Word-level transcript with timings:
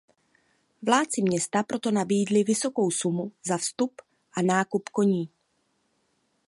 Vládci 0.81 1.21
města 1.21 1.63
proto 1.63 1.91
nabídli 1.91 2.43
vysokou 2.43 2.91
sumu 2.91 3.31
za 3.47 3.57
vstup 3.57 4.01
a 4.37 4.41
nákup 4.41 4.89
koní. 4.89 5.29